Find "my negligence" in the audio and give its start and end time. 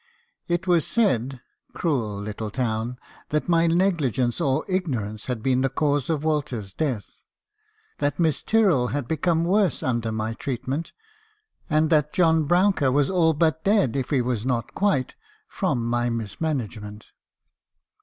3.47-4.41